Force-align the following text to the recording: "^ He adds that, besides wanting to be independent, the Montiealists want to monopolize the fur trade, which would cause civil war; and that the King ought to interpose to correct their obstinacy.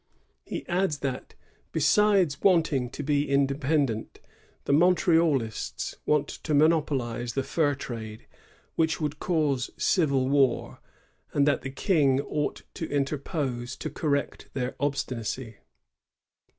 "^ 0.01 0.03
He 0.43 0.67
adds 0.67 0.97
that, 1.01 1.35
besides 1.71 2.41
wanting 2.41 2.89
to 2.89 3.03
be 3.03 3.29
independent, 3.29 4.19
the 4.65 4.73
Montiealists 4.73 5.93
want 6.07 6.27
to 6.29 6.55
monopolize 6.55 7.33
the 7.33 7.43
fur 7.43 7.75
trade, 7.75 8.25
which 8.75 8.99
would 8.99 9.19
cause 9.19 9.69
civil 9.77 10.27
war; 10.27 10.79
and 11.33 11.47
that 11.47 11.61
the 11.61 11.69
King 11.69 12.19
ought 12.19 12.63
to 12.73 12.89
interpose 12.89 13.75
to 13.75 13.91
correct 13.91 14.49
their 14.55 14.75
obstinacy. 14.79 15.57